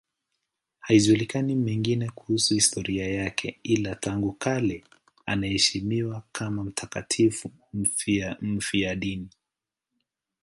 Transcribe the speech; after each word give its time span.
Hayajulikani 0.79 1.55
mengine 1.55 2.09
kuhusu 2.09 2.53
historia 2.53 3.07
yake, 3.07 3.59
ila 3.63 3.95
tangu 3.95 4.33
kale 4.33 4.83
anaheshimiwa 5.25 6.23
kama 6.31 6.63
mtakatifu 6.63 7.51
mfiadini. 8.41 9.29